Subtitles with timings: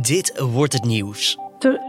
[0.00, 1.38] Dit wordt het nieuws.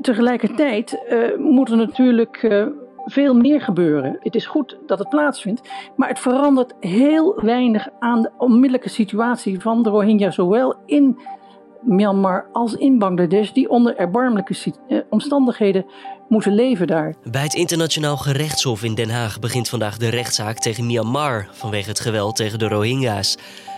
[0.01, 2.65] tegelijkertijd uh, moet er natuurlijk uh,
[3.05, 4.17] veel meer gebeuren.
[4.19, 5.61] Het is goed dat het plaatsvindt,
[5.95, 11.19] maar het verandert heel weinig aan de onmiddellijke situatie van de Rohingya, zowel in
[11.81, 14.55] Myanmar als in Bangladesh, die onder erbarmelijke
[14.87, 15.85] uh, omstandigheden
[16.29, 17.15] moeten leven daar.
[17.31, 21.99] Bij het internationaal gerechtshof in Den Haag begint vandaag de rechtszaak tegen Myanmar vanwege het
[21.99, 23.37] geweld tegen de Rohingya's.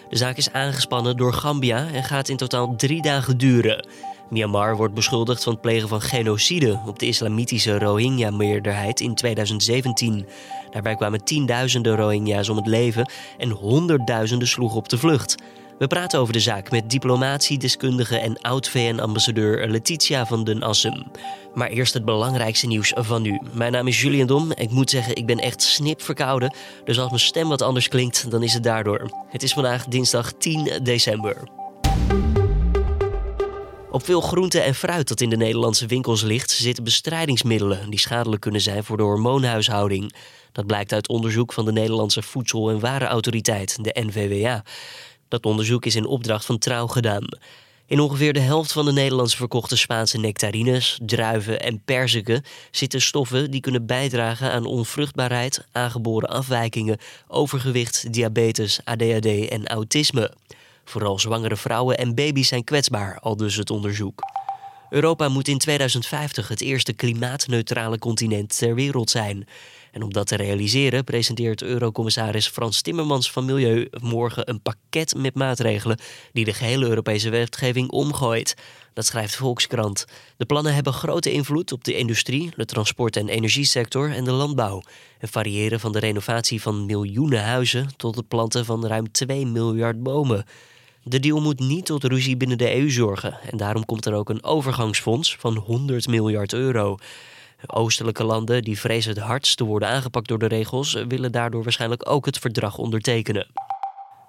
[0.09, 3.88] De zaak is aangespannen door Gambia en gaat in totaal drie dagen duren.
[4.30, 10.26] Myanmar wordt beschuldigd van het plegen van genocide op de islamitische Rohingya-meerderheid in 2017.
[10.72, 15.36] Daarbij kwamen tienduizenden Rohingya's om het leven en honderdduizenden sloegen op de vlucht.
[15.80, 21.03] We praten over de zaak met diplomatiedeskundige en oud-VN-ambassadeur Letitia van den Assem.
[21.53, 23.39] Maar eerst het belangrijkste nieuws van nu.
[23.52, 24.52] Mijn naam is Julian Dom.
[24.52, 26.55] Ik moet zeggen, ik ben echt snip verkouden.
[26.84, 29.09] Dus als mijn stem wat anders klinkt, dan is het daardoor.
[29.30, 31.59] Het is vandaag dinsdag 10 december.
[33.91, 38.41] Op veel groente en fruit dat in de Nederlandse winkels ligt, zitten bestrijdingsmiddelen die schadelijk
[38.41, 40.14] kunnen zijn voor de hormoonhuishouding.
[40.52, 44.64] Dat blijkt uit onderzoek van de Nederlandse Voedsel- en Warenautoriteit, de NVWA.
[45.27, 47.27] Dat onderzoek is in opdracht van Trouw gedaan.
[47.86, 53.52] In ongeveer de helft van de Nederlandse verkochte Spaanse nectarines, druiven en perziken zitten stoffen
[53.52, 60.33] die kunnen bijdragen aan onvruchtbaarheid, aangeboren afwijkingen, overgewicht, diabetes, ADHD en autisme.
[60.90, 64.22] Vooral zwangere vrouwen en baby's zijn kwetsbaar, al dus het onderzoek.
[64.90, 69.48] Europa moet in 2050 het eerste klimaatneutrale continent ter wereld zijn.
[69.92, 75.36] En om dat te realiseren presenteert Eurocommissaris Frans Timmermans van Milieu morgen een pakket met
[75.36, 76.00] maatregelen
[76.34, 78.56] die de gehele Europese wetgeving omgooit.
[78.94, 80.06] Dat schrijft Volkskrant.
[80.38, 84.82] De plannen hebben grote invloed op de industrie, de transport- en energiesector en de landbouw.
[85.20, 90.04] En variëren van de renovatie van miljoenen huizen tot het planten van ruim 2 miljard
[90.04, 90.45] bomen.
[91.09, 94.29] De deal moet niet tot ruzie binnen de EU zorgen en daarom komt er ook
[94.29, 96.97] een overgangsfonds van 100 miljard euro.
[97.65, 102.09] Oostelijke landen die vrezen het hardst te worden aangepakt door de regels, willen daardoor waarschijnlijk
[102.09, 103.48] ook het verdrag ondertekenen.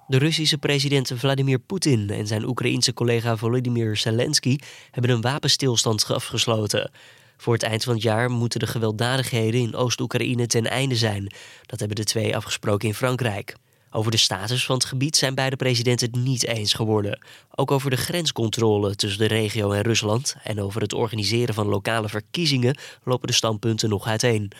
[0.07, 4.57] De Russische president Vladimir Poetin en zijn Oekraïense collega Volodymyr Zelensky
[4.91, 6.91] hebben een wapenstilstand afgesloten.
[7.37, 11.31] Voor het eind van het jaar moeten de gewelddadigheden in Oost-Oekraïne ten einde zijn.
[11.65, 13.55] Dat hebben de twee afgesproken in Frankrijk.
[13.93, 17.19] Over de status van het gebied zijn beide presidenten het niet eens geworden.
[17.55, 22.09] Ook over de grenscontrole tussen de regio en Rusland en over het organiseren van lokale
[22.09, 24.51] verkiezingen lopen de standpunten nog uiteen.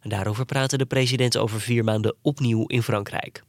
[0.00, 3.42] En daarover praten de presidenten over vier maanden opnieuw in Frankrijk.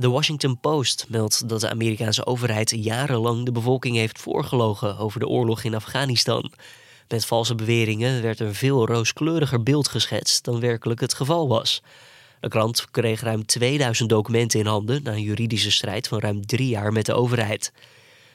[0.00, 5.28] The Washington Post meldt dat de Amerikaanse overheid jarenlang de bevolking heeft voorgelogen over de
[5.28, 6.52] oorlog in Afghanistan.
[7.08, 11.82] Met valse beweringen werd een veel rooskleuriger beeld geschetst dan werkelijk het geval was.
[12.42, 16.68] De krant kreeg ruim 2000 documenten in handen na een juridische strijd van ruim drie
[16.68, 17.72] jaar met de overheid.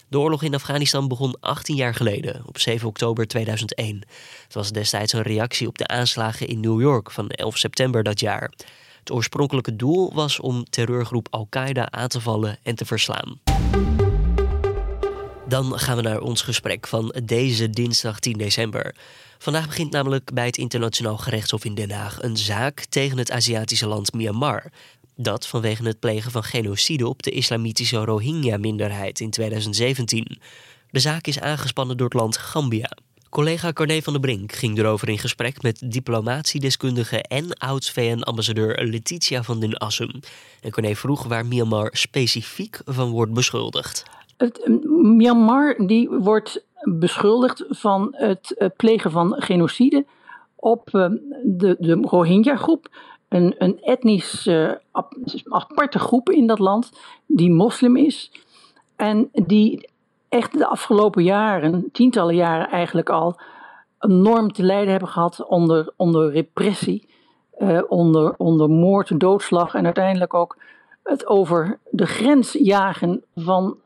[0.08, 4.02] De oorlog in Afghanistan begon 18 jaar geleden, op 7 oktober 2001.
[4.44, 8.20] Het was destijds een reactie op de aanslagen in New York van 11 september dat
[8.20, 8.52] jaar.
[9.00, 13.40] Het oorspronkelijke doel was om terreurgroep Al-Qaeda aan te vallen en te verslaan.
[15.48, 18.96] Dan gaan we naar ons gesprek van deze dinsdag 10 december.
[19.38, 23.88] Vandaag begint namelijk bij het Internationaal Gerechtshof in Den Haag een zaak tegen het Aziatische
[23.88, 24.72] land Myanmar.
[25.16, 30.40] Dat vanwege het plegen van genocide op de islamitische Rohingya-minderheid in 2017.
[30.90, 32.98] De zaak is aangespannen door het land Gambia.
[33.30, 39.60] Collega Corné van der Brink ging erover in gesprek met diplomatiedeskundige en oud-VN-ambassadeur Letitia van
[39.60, 40.20] den Assem.
[40.62, 44.04] En Corné vroeg waar Myanmar specifiek van wordt beschuldigd.
[44.38, 44.68] Het,
[45.02, 50.06] Myanmar die wordt beschuldigd van het plegen van genocide
[50.56, 52.90] op ehm, de, de Rohingya-groep.
[53.28, 54.72] Een, een etnisch uh,
[55.50, 56.92] aparte groep in dat land
[57.26, 58.32] die moslim is.
[58.96, 59.90] En die
[60.30, 63.40] echt de afgelopen jaren, tientallen jaren eigenlijk al,
[64.00, 67.08] enorm te lijden hebben gehad onder, onder repressie,
[67.60, 70.58] uh, onder, onder moord, doodslag en uiteindelijk ook
[71.04, 73.78] het over de grens jagen van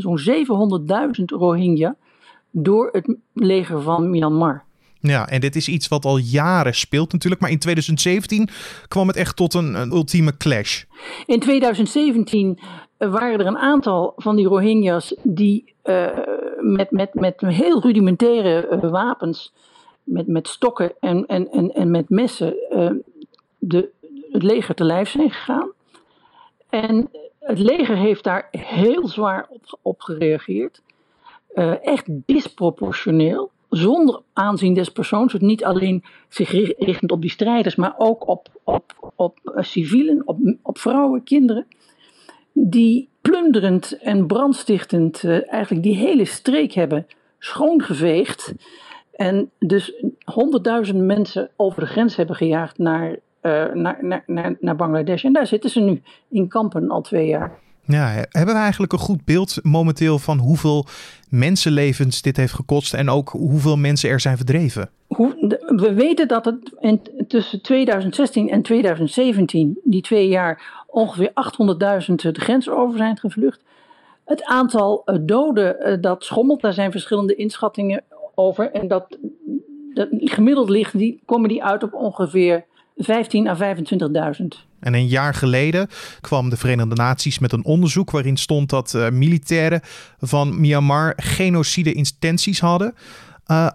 [0.00, 0.18] zo'n
[1.18, 1.96] 700.000 Rohingya
[2.50, 4.64] door het leger van Myanmar.
[5.00, 7.40] Ja, en dit is iets wat al jaren speelt natuurlijk.
[7.40, 8.48] Maar in 2017
[8.88, 10.84] kwam het echt tot een, een ultieme clash.
[11.26, 12.58] In 2017
[12.98, 16.08] waren er een aantal van die Rohingya's die uh,
[16.60, 19.52] met, met, met heel rudimentaire uh, wapens,
[20.04, 22.90] met, met stokken en, en, en, en met messen, uh,
[23.58, 23.88] de,
[24.32, 25.70] het leger te lijf zijn gegaan.
[26.68, 27.10] En
[27.40, 30.82] het leger heeft daar heel zwaar op, op gereageerd.
[31.54, 33.50] Uh, echt disproportioneel.
[33.68, 35.32] Zonder aanzien des persoons.
[35.32, 40.22] Het niet alleen zich richtend op die strijders, maar ook op, op, op uh, civielen,
[40.24, 41.66] op, op vrouwen, kinderen.
[42.52, 47.06] Die plunderend en brandstichtend uh, eigenlijk die hele streek hebben
[47.38, 48.54] schoongeveegd.
[49.12, 49.92] En dus
[50.24, 55.24] honderdduizenden mensen over de grens hebben gejaagd naar, naar, naar, naar, naar Bangladesh.
[55.24, 57.58] En daar zitten ze nu in kampen al twee jaar.
[57.84, 60.86] Ja, hebben we eigenlijk een goed beeld momenteel van hoeveel
[61.28, 64.90] mensenlevens dit heeft gekost en ook hoeveel mensen er zijn verdreven?
[65.66, 71.32] we weten dat het in, tussen 2016 en 2017, die twee jaar, ongeveer
[72.08, 73.62] 800.000 de grens over zijn gevlucht.
[74.24, 78.02] Het aantal eh, doden eh, dat schommelt, daar zijn verschillende inschattingen
[78.34, 78.70] over.
[78.70, 79.18] En dat,
[79.94, 82.64] dat gemiddeld ligt, die, komen die uit op ongeveer
[83.00, 84.68] 15 à 25.000.
[84.80, 85.88] En een jaar geleden
[86.20, 89.80] kwam de Verenigde Naties met een onderzoek waarin stond dat uh, militairen
[90.18, 92.94] van Myanmar genocide intenties hadden.
[93.50, 93.68] Uh,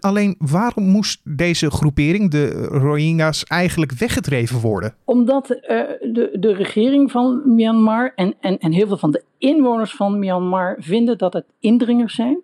[0.00, 4.94] alleen waarom moest deze groepering, de Rohingya's, eigenlijk weggedreven worden?
[5.04, 5.58] Omdat uh,
[6.12, 10.76] de, de regering van Myanmar en, en, en heel veel van de inwoners van Myanmar
[10.78, 12.42] vinden dat het indringers zijn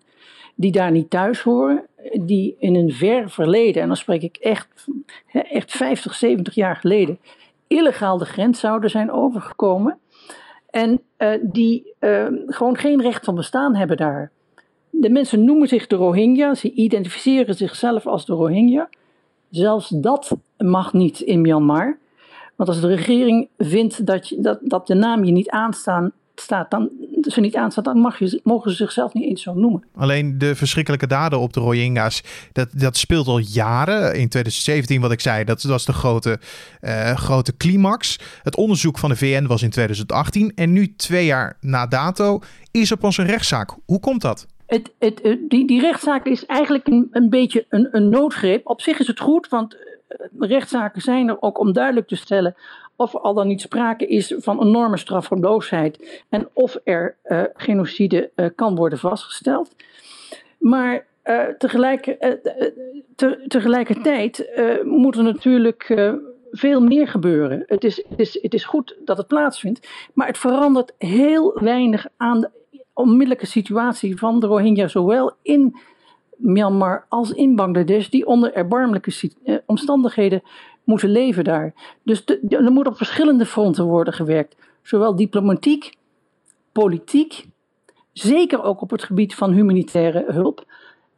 [0.59, 1.85] die daar niet thuis horen,
[2.21, 4.87] die in een ver verleden, en dan spreek ik echt,
[5.31, 7.19] echt 50, 70 jaar geleden,
[7.67, 9.97] illegaal de grens zouden zijn overgekomen.
[10.69, 14.31] En uh, die uh, gewoon geen recht van bestaan hebben daar.
[14.89, 18.89] De mensen noemen zich de Rohingya, ze identificeren zichzelf als de Rohingya.
[19.49, 21.97] Zelfs dat mag niet in Myanmar.
[22.55, 26.89] Want als de regering vindt dat, dat, dat de naam je niet aanstaan, staat, dan,
[27.21, 29.83] ze niet aanstaat, dan mag je, mogen ze zichzelf niet eens zo noemen.
[29.95, 34.03] Alleen de verschrikkelijke daden op de Rohingya's, dat, dat speelt al jaren.
[34.03, 36.39] In 2017, wat ik zei, dat was de grote,
[36.81, 38.19] uh, grote climax.
[38.43, 42.39] Het onderzoek van de VN was in 2018 en nu twee jaar na dato
[42.71, 43.75] is er pas een rechtszaak.
[43.85, 44.47] Hoe komt dat?
[44.65, 48.67] Het, het, die, die rechtszaak is eigenlijk een, een beetje een, een noodgreep.
[48.67, 49.81] Op zich is het goed, want eh,
[50.39, 52.55] rechtszaken zijn er ook om duidelijk te stellen
[52.95, 58.31] of er al dan niet sprake is van enorme straffeloosheid en of er uh, genocide
[58.35, 59.75] uh, kan worden vastgesteld.
[60.59, 62.03] Maar uh, tegelijk,
[63.15, 64.49] te, tegelijkertijd
[64.83, 65.85] moet er natuurlijk
[66.51, 67.63] veel meer gebeuren.
[67.67, 72.39] Het is, is, het is goed dat het plaatsvindt, maar het verandert heel weinig aan
[72.39, 72.49] de
[72.93, 75.75] onmiddellijke situatie van de Rohingya, zowel in
[76.39, 79.31] Myanmar als in Bangladesh, die onder erbarmelijke
[79.65, 80.41] omstandigheden
[80.83, 81.73] moeten leven daar.
[82.03, 84.55] Dus er moet op verschillende fronten worden gewerkt.
[84.81, 85.95] Zowel diplomatiek,
[86.71, 87.45] politiek,
[88.13, 90.65] zeker ook op het gebied van humanitaire hulp.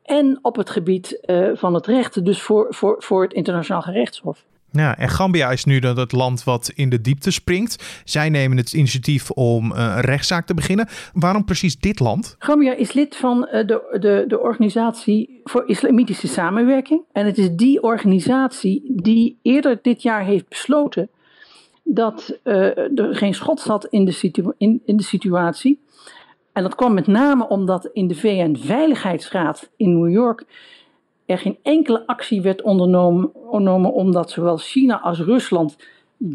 [0.04, 4.46] En op het gebied uh, van het recht, dus voor, voor, voor het internationaal gerechtshof.
[4.72, 8.02] Ja, en Gambia is nu dan het land wat in de diepte springt.
[8.06, 10.88] Zij nemen het initiatief om een rechtszaak te beginnen.
[11.14, 12.36] Waarom precies dit land?
[12.40, 17.02] Gambia is lid van de, de, de Organisatie voor Islamitische Samenwerking.
[17.12, 21.10] En het is die organisatie die eerder dit jaar heeft besloten
[21.84, 25.80] dat uh, er geen schot zat in de, in, in de situatie.
[26.54, 30.46] En dat kwam met name omdat in de VN-veiligheidsraad in New York
[31.32, 35.78] er geen enkele actie werd ondernomen, omdat zowel China als Rusland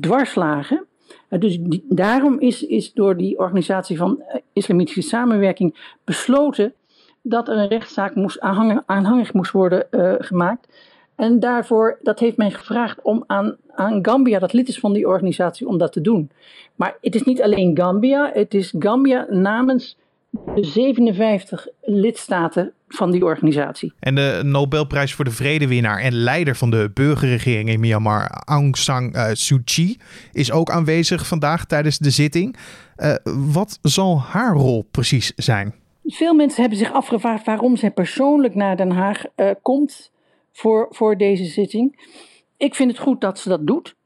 [0.01, 0.87] dwars lagen.
[1.29, 1.59] Dus
[1.89, 6.75] daarom is, is door die organisatie van eh, islamitische samenwerking besloten
[7.23, 8.41] dat er een rechtszaak moest
[8.87, 10.69] aanhangig, moest worden uh, gemaakt.
[11.15, 15.09] En daarvoor, dat heeft men gevraagd om aan, aan Gambia, dat lid is van die
[15.09, 16.31] organisatie, om dat te doen.
[16.75, 19.97] Maar het is niet alleen Gambia, het is Gambia namens
[20.31, 23.93] de 57 lidstaten van die organisatie.
[24.01, 29.13] En de Nobelprijs voor de Vredewinnaar en leider van de burgerregering in Myanmar, Aung San
[29.15, 29.97] uh, Suu Kyi,
[30.33, 32.57] is ook aanwezig vandaag tijdens de zitting.
[32.97, 33.15] Uh,
[33.53, 35.75] wat zal haar rol precies zijn?
[36.05, 40.13] Veel mensen hebben zich afgevraagd waarom zij persoonlijk naar Den Haag uh, komt
[40.53, 42.15] voor, voor deze zitting.
[42.57, 43.97] Ik vind het goed dat ze dat doet.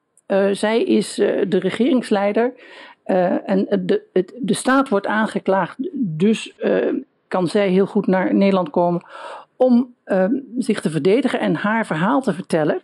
[0.53, 2.53] zij is de regeringsleider.
[3.45, 6.95] En de, het, de staat wordt aangeklaagd, dus uh,
[7.29, 9.03] kan zij heel goed naar Nederland komen
[9.57, 10.25] om uh,
[10.59, 12.83] zich te verdedigen en haar verhaal te vertellen.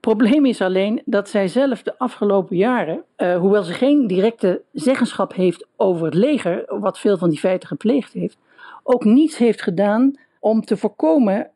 [0.00, 5.66] Probleem is alleen dat zij zelf de afgelopen jaren, hoewel ze geen directe zeggenschap heeft
[5.76, 8.38] over het leger, wat veel van die feiten gepleegd heeft,
[8.82, 11.50] ook niets heeft gedaan om te voorkomen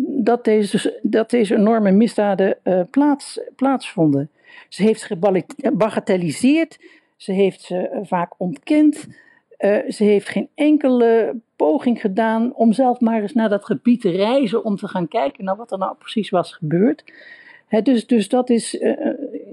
[0.00, 2.58] dat, deze, dat deze enorme misdaden
[2.90, 4.30] plaats, plaatsvonden.
[4.68, 6.78] Ze heeft gebagatelliseerd
[7.16, 9.06] ze heeft ze eh, vaak ontkend.
[9.58, 14.10] Uh, ze heeft geen enkele poging gedaan om zelf maar eens naar dat gebied te
[14.10, 17.04] reizen om te gaan kijken naar wat er nou precies was gebeurd.
[17.82, 18.92] dus, dus dat is uh,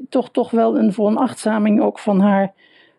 [0.10, 2.54] toch, toch wel een veronachtzaming ook van haar,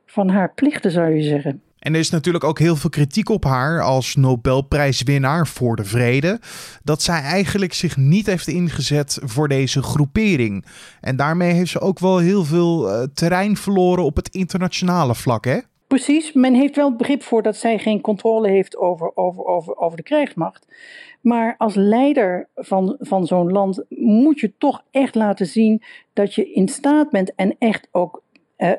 [0.07, 1.63] van haar plichten, zou je zeggen.
[1.79, 6.41] En er is natuurlijk ook heel veel kritiek op haar als Nobelprijswinnaar voor de vrede.
[6.83, 10.65] Dat zij eigenlijk zich niet heeft ingezet voor deze groepering.
[11.01, 15.59] En daarmee heeft ze ook wel heel veel terrein verloren op het internationale vlak, hè?
[15.87, 19.97] Precies, men heeft wel begrip voor dat zij geen controle heeft over, over, over, over
[19.97, 20.67] de krijgsmacht.
[21.21, 26.53] Maar als leider van, van zo'n land moet je toch echt laten zien dat je
[26.53, 28.23] in staat bent en echt ook
[28.59, 28.73] uh,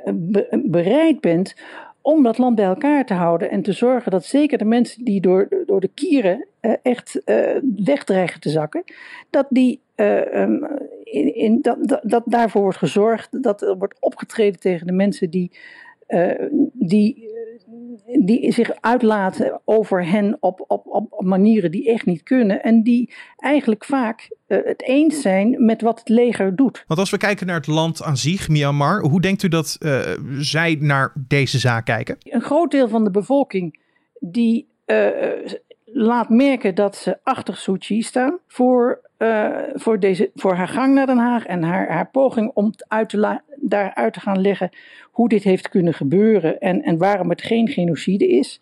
[0.64, 1.56] bereid bent
[2.02, 5.22] om dat land bij elkaar te houden en te zorgen dat zeker de mensen die
[5.22, 8.84] door, door de kieren uh, echt uh, wegdreigen te zakken,
[9.30, 10.68] dat, die, um,
[11.04, 15.30] in, in, dat, dat, dat, daarvoor wordt gezorgd, dat er wordt opgetreden tegen de mensen
[15.30, 15.52] die,
[16.74, 17.34] die
[18.26, 22.64] die zich uitlaten over hen op, op, op manieren die echt niet kunnen.
[22.64, 26.84] En die eigenlijk vaak uh, het eens zijn met wat het leger doet.
[26.88, 30.00] Want als we kijken naar het land aan zich, Myanmar, hoe denkt u dat uh,
[30.38, 32.18] zij naar deze zaak kijken?
[32.20, 33.80] Een groot deel van de bevolking
[34.20, 35.08] die uh,
[35.86, 39.02] laat merken dat ze achter Suu Kyi staan voor,
[39.74, 43.18] voor, deze, voor haar gang naar Den Haag en haar, haar poging om uit te
[43.70, 44.70] daaruit te gaan leggen
[45.12, 48.60] hoe dit heeft kunnen gebeuren en, en waarom het geen genocide is.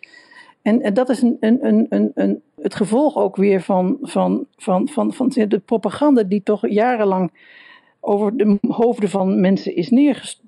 [0.62, 4.88] En, en dat is een, een, een, een, het gevolg ook weer van, van, van,
[4.88, 7.30] van, van de propaganda die toch jarenlang
[8.04, 9.90] over de hoofden van mensen is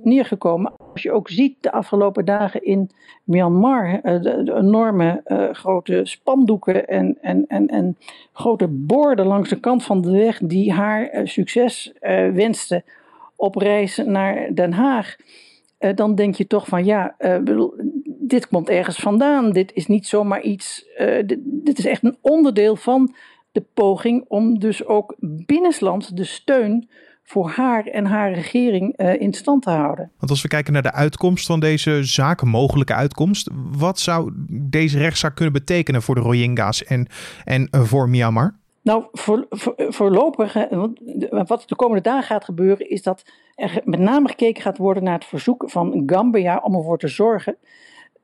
[0.03, 0.73] neergekomen.
[0.93, 2.91] Als je ook ziet de afgelopen dagen in
[3.25, 7.97] Myanmar, eh, de, enorme uh, grote spandoeken en, en, en, en
[8.33, 11.93] grote borden langs de kant van de weg die haar uh, succes
[12.33, 12.85] wensten
[13.37, 15.17] op reis naar Den Haag.
[15.79, 17.75] Uh, dan denk je toch van ja, bedoel,
[18.05, 19.53] dit komt ergens vandaan.
[19.53, 20.87] Dit is niet zomaar iets.
[20.99, 23.15] Uh, dit, is echt een onderdeel van
[23.53, 25.15] de poging om dus ook
[25.47, 26.89] binnenlands de steun
[27.23, 30.11] voor haar en haar regering in stand te houden.
[30.19, 34.99] Want als we kijken naar de uitkomst van deze zaak, mogelijke uitkomst, wat zou deze
[34.99, 37.07] rechtszaak kunnen betekenen voor de Rohingya's en,
[37.45, 38.59] en voor Myanmar?
[38.87, 40.55] Nou, voor, voor, voorlopig,
[41.29, 43.25] wat de komende dagen gaat gebeuren, is dat
[43.55, 47.57] er met name gekeken gaat worden naar het verzoek van Gambia om ervoor te zorgen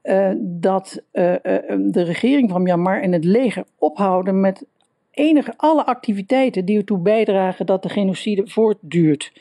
[0.02, 1.38] uh, dat uh, uh,
[1.78, 4.66] de regering van Myanmar en het leger ophouden met
[5.10, 9.32] enige alle activiteiten die ertoe bijdragen dat de genocide voortduurt.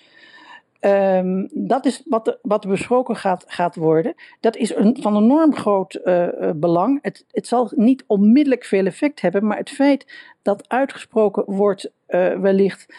[0.85, 4.13] Um, dat is wat, er, wat besproken gaat, gaat worden.
[4.39, 6.99] Dat is een, van enorm groot uh, belang.
[7.01, 12.39] Het, het zal niet onmiddellijk veel effect hebben, maar het feit dat uitgesproken wordt, uh,
[12.39, 12.93] wellicht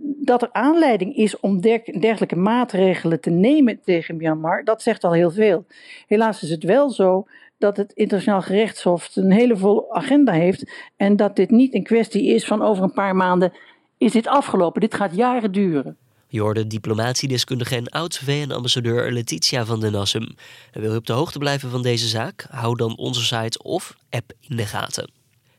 [0.00, 1.60] dat er aanleiding is om
[2.00, 5.64] dergelijke maatregelen te nemen tegen Myanmar, dat zegt al heel veel.
[6.06, 7.26] Helaas is het wel zo
[7.58, 12.26] dat het internationaal gerechtshof een hele volle agenda heeft en dat dit niet een kwestie
[12.26, 13.52] is van over een paar maanden
[13.98, 14.80] is dit afgelopen.
[14.80, 15.96] Dit gaat jaren duren.
[16.30, 20.36] Je hoorde diplomatiedeskundige en oud-VN-ambassadeur Letitia van den Nassum.
[20.72, 22.46] En wil je op de hoogte blijven van deze zaak?
[22.50, 25.10] Hou dan onze site of app in de gaten.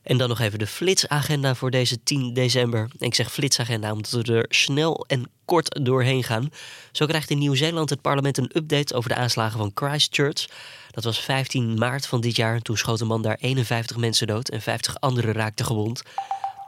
[0.03, 2.88] En dan nog even de flitsagenda voor deze 10 december.
[2.97, 6.49] Ik zeg flitsagenda omdat we er snel en kort doorheen gaan.
[6.91, 10.47] Zo krijgt in Nieuw-Zeeland het parlement een update over de aanslagen van Christchurch.
[10.91, 12.61] Dat was 15 maart van dit jaar.
[12.61, 16.01] Toen schoot een man daar 51 mensen dood en 50 anderen raakten gewond.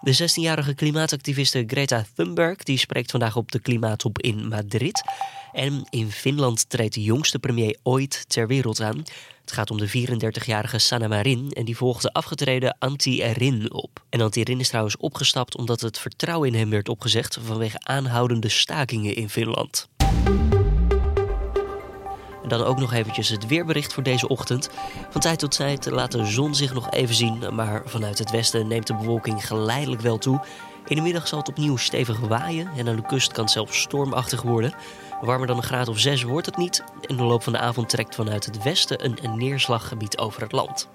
[0.04, 5.02] De 16-jarige klimaatactiviste Greta Thunberg die spreekt vandaag op de klimaattop in Madrid.
[5.52, 8.98] En in Finland treedt de jongste premier ooit ter wereld aan.
[9.42, 14.04] Het gaat om de 34-jarige Sanna Marin en die volgt de afgetreden Antti Rin op.
[14.10, 18.50] En Antti Rin is trouwens opgestapt omdat het vertrouwen in hem werd opgezegd vanwege aanhoudende
[18.50, 19.88] stakingen in Finland.
[22.58, 24.70] Dan ook nog eventjes het weerbericht voor deze ochtend.
[25.10, 28.68] Van tijd tot tijd laat de zon zich nog even zien, maar vanuit het westen
[28.68, 30.46] neemt de bewolking geleidelijk wel toe.
[30.88, 33.80] In de middag zal het opnieuw stevig waaien en aan de kust kan het zelfs
[33.80, 34.74] stormachtig worden.
[35.22, 36.84] Warmer dan een graad of 6 wordt het niet.
[37.06, 40.52] In de loop van de avond trekt vanuit het westen een, een neerslaggebied over het
[40.52, 40.90] land.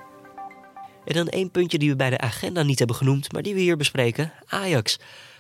[1.04, 3.60] En dan één puntje die we bij de agenda niet hebben genoemd, maar die we
[3.60, 4.98] hier bespreken: Ajax.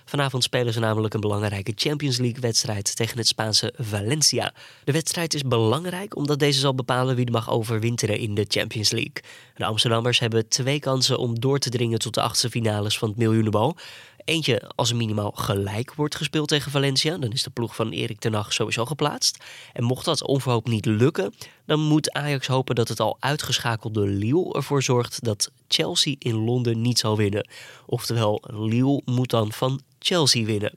[0.08, 4.52] Vanavond spelen ze namelijk een belangrijke Champions League-wedstrijd tegen het Spaanse Valencia.
[4.84, 9.22] De wedstrijd is belangrijk omdat deze zal bepalen wie mag overwinteren in de Champions League.
[9.54, 13.18] De Amsterdammers hebben twee kansen om door te dringen tot de achtste finales van het
[13.18, 13.76] miljoenenbal.
[14.26, 17.18] Eentje als er minimaal gelijk wordt gespeeld tegen Valencia.
[17.18, 19.44] Dan is de ploeg van Erik ten Hag sowieso geplaatst.
[19.72, 21.34] En mocht dat onverhoopt niet lukken,
[21.66, 26.80] dan moet Ajax hopen dat het al uitgeschakelde Lille ervoor zorgt dat Chelsea in Londen
[26.80, 27.48] niet zal winnen.
[27.86, 30.72] Oftewel, Lille moet dan van Chelsea winnen.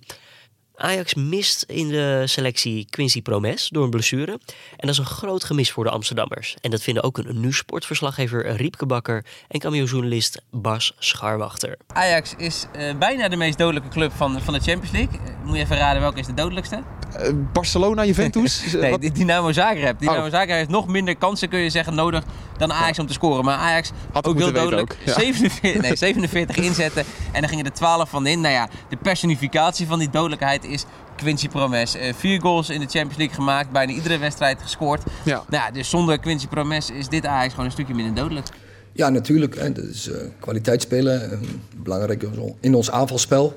[0.80, 4.32] Ajax mist in de selectie Quincy Promes door een blessure.
[4.32, 4.40] En
[4.78, 6.56] dat is een groot gemis voor de Amsterdammers.
[6.62, 11.78] En dat vinden ook een nu-sportverslaggever Riepke Bakker en cameo-journalist Bas Scharwachter.
[11.88, 15.20] Ajax is uh, bijna de meest dodelijke club van, van de Champions League.
[15.44, 16.84] Moet je even raden welke is de dodelijkste?
[17.18, 18.64] Uh, Barcelona, Juventus?
[18.74, 20.00] nee, Dynamo Zagreb.
[20.00, 20.32] Dynamo oh.
[20.32, 22.24] Zagreb heeft nog minder kansen, kun je zeggen, nodig
[22.58, 23.46] dan Ajax om te scoren.
[23.46, 24.92] Maar Ajax Had ook heel dodelijk.
[24.92, 25.14] Ook, ja.
[25.14, 28.42] 47, nee, 47 inzetten en dan gingen er 12 van in.
[28.42, 30.86] Nou ja, de personificatie van die dodelijkheid is
[31.16, 31.96] Quincy Promes.
[31.96, 35.04] Uh, vier goals in de Champions League gemaakt, bijna iedere wedstrijd gescoord.
[35.26, 35.44] Ja.
[35.50, 38.48] Nou ja, dus zonder Quincy Promes is dit Ajax gewoon een stukje minder dodelijk.
[38.92, 39.56] Ja, natuurlijk.
[39.56, 39.72] Hè.
[39.72, 41.40] Dat is uh, kwaliteit spelen.
[41.76, 42.26] belangrijk
[42.60, 43.56] in ons aanvalspel.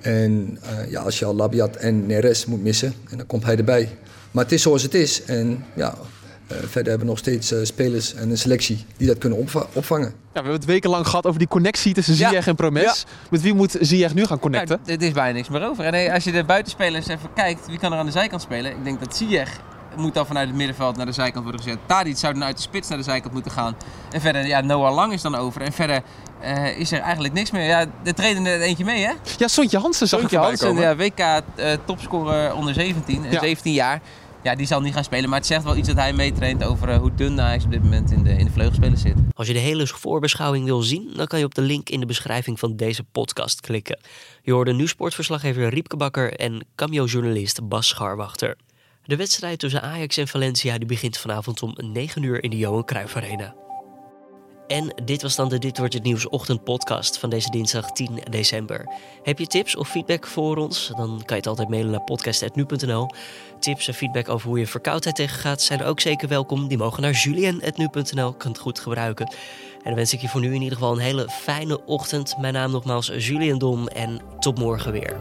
[0.00, 3.56] En uh, ja, als je al Labiat en Neres moet missen, en dan komt hij
[3.56, 3.98] erbij.
[4.30, 5.24] Maar het is zoals het is.
[5.24, 5.94] En ja,
[6.52, 9.38] verder hebben we nog steeds uh, spelers en een selectie die dat kunnen
[9.72, 10.06] opvangen.
[10.06, 13.06] Ja, we hebben het wekenlang gehad over die connectie tussen Ziyech en Promes.
[13.30, 14.80] Met wie moet Ziyech nu gaan connecten?
[14.84, 15.84] Ja, er is bijna niks meer over.
[15.84, 18.70] En als je de buitenspelers even kijkt, wie kan er aan de zijkant spelen?
[18.70, 19.60] Ik denk dat Ziyech
[19.96, 21.78] moet dan vanuit het middenveld naar de zijkant worden gezet.
[21.86, 23.76] Tadic zou dan uit de spits naar de zijkant moeten gaan.
[24.10, 25.62] En verder, ja, Noah Lang is dan over.
[25.62, 26.02] En verder
[26.44, 27.66] uh, is er eigenlijk niks meer.
[27.66, 29.12] Ja, er treden er eentje mee, hè?
[29.38, 33.40] Ja, Sontje Hansen zag Sontje Hansen, ja, WK uh, topscorer onder 17, ja.
[33.40, 34.00] 17 jaar.
[34.42, 35.28] Ja, die zal niet gaan spelen.
[35.28, 37.82] Maar het zegt wel iets dat hij meetraint over uh, hoe dun Ajax op dit
[37.82, 39.14] moment in de, in de vleugelspelers zit.
[39.34, 42.06] Als je de hele voorbeschouwing wil zien, dan kan je op de link in de
[42.06, 43.98] beschrijving van deze podcast klikken.
[44.42, 48.56] Je hoorde nu sportverslaggever Riepke Bakker en cameo-journalist Bas Scharwachter.
[49.04, 52.84] De wedstrijd tussen Ajax en Valencia die begint vanavond om 9 uur in de Johan
[52.84, 53.54] Cruijff Arena.
[54.72, 58.88] En dit was dan de Dit Wordt Het Nieuws ochtendpodcast van deze dinsdag 10 december.
[59.22, 60.92] Heb je tips of feedback voor ons?
[60.96, 63.10] Dan kan je het altijd mailen naar podcast.nu.nl.
[63.58, 66.68] Tips en feedback over hoe je verkoudheid tegengaat zijn ook zeker welkom.
[66.68, 69.26] Die mogen naar julien.nu.nl, kan het goed gebruiken.
[69.26, 72.34] En dan wens ik je voor nu in ieder geval een hele fijne ochtend.
[72.38, 75.16] Mijn naam nogmaals Julian Dom en tot morgen weer.